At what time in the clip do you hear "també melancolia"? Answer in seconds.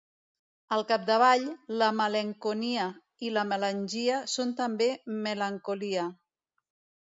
4.63-6.09